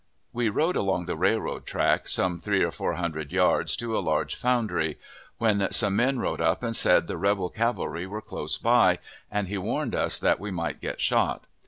[0.33, 4.35] We rode along the railroad track, some three or four hundred yards, to a large
[4.35, 4.97] foundery,
[5.37, 8.97] when some man rode up and said the rebel cavalry were close by,
[9.29, 11.43] and he warned us that we might get shot.